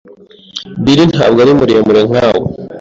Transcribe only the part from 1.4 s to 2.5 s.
ari muremure nkawe.